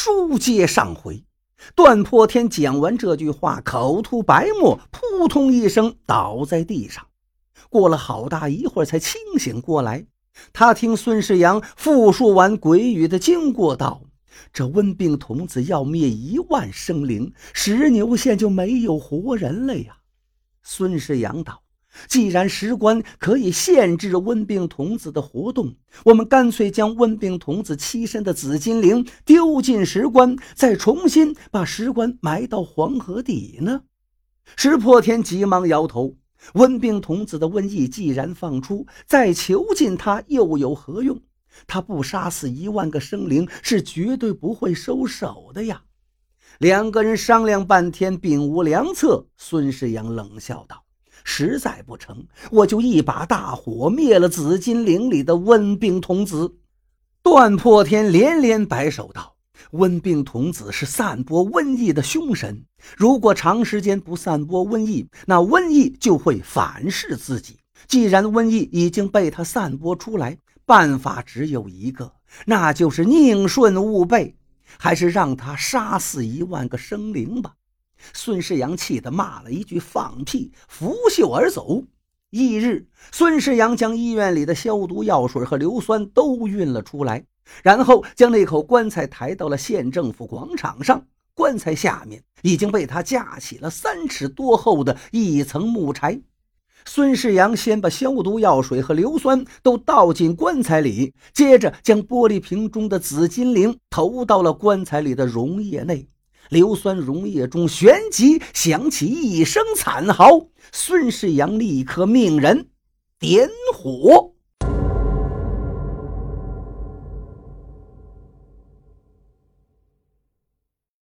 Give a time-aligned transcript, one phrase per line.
[0.00, 1.24] 书接上回，
[1.74, 7.04] 段破天讲完这句话，口吐白沫，扑通一声倒在地上。
[7.68, 10.06] 过了好大一会儿，才清醒过来。
[10.52, 14.02] 他听孙世阳复述完鬼语的经过，道
[14.54, 19.96] ：“这温病童子要灭一万生灵，石牛县就没有活人了呀。”
[20.62, 21.60] 孙世阳道。
[22.06, 33.82] 既然石棺可以限制温病童子的活动，我们干脆将温病童子栖身的紫金陵丢进石棺，再重新把石棺埋到黄河底呢？
[34.56, 36.16] 石破天急忙摇头
[36.54, 41.20] ：“温病童子的瘟疫既然放出，再囚禁他又有何用？
[41.66, 45.82] 他不杀死一万个生灵，是绝对不会收手的呀！”
[46.60, 49.26] 两个人商量半天，并无良策。
[49.36, 50.87] 孙世阳冷笑道。
[51.24, 56.56] 实在不成，我就一把大火灭了紫金陵里的温病童子。
[57.22, 59.34] 段破天连连摆手道
[59.72, 62.64] ：“温病童子是散播瘟疫的凶神，
[62.96, 67.58] 如果长时间不散播瘟疫，那瘟疫就会反噬自己。
[67.86, 72.10] 既然瘟疫已经被他散播出来，办法只有一个，
[72.46, 74.32] 那就是宁顺勿悖，
[74.78, 77.52] 还是让他杀死一万个生灵吧。”
[78.12, 81.84] 孙世阳气得骂了一句“放屁”，拂袖而走。
[82.30, 87.24] 翌日，孙世阳将医院里的消毒药水和硫酸都运了出来，
[87.62, 91.06] 然后将那口棺材抬到了县政府广场上。
[91.34, 96.20] 棺材下面已经被他架起了三尺多厚的一层木柴。
[96.84, 106.08] 孙世阳先把消毒药水和硫酸都倒进棺材里，接着将玻璃瓶中的紫金铃投到了棺材里的溶液内。
[106.50, 112.68] 硫酸溶液中旋即响起一声惨嚎，孙世阳立刻命人
[113.18, 114.34] 点火。